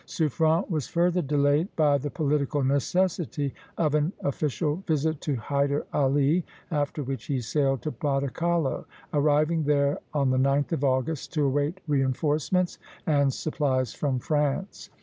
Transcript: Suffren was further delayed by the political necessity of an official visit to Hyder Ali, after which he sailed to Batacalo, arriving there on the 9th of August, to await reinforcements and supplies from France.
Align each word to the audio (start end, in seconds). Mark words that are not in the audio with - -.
Suffren 0.07 0.67
was 0.67 0.87
further 0.87 1.21
delayed 1.21 1.67
by 1.75 1.99
the 1.99 2.09
political 2.09 2.63
necessity 2.63 3.53
of 3.77 3.93
an 3.93 4.13
official 4.21 4.77
visit 4.87 5.21
to 5.21 5.35
Hyder 5.35 5.85
Ali, 5.93 6.43
after 6.71 7.03
which 7.03 7.25
he 7.25 7.39
sailed 7.39 7.83
to 7.83 7.91
Batacalo, 7.91 8.85
arriving 9.13 9.65
there 9.65 9.99
on 10.11 10.31
the 10.31 10.39
9th 10.39 10.71
of 10.71 10.83
August, 10.83 11.33
to 11.33 11.45
await 11.45 11.81
reinforcements 11.87 12.79
and 13.05 13.31
supplies 13.31 13.93
from 13.93 14.17
France. 14.17 14.89